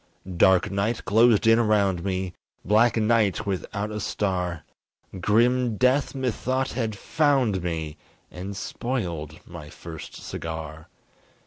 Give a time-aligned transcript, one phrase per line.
[0.35, 2.33] Dark night closed in around me
[2.65, 4.63] Black night, without a star
[5.19, 7.97] Grim death methought had found me
[8.31, 10.87] And spoiled my first cigar.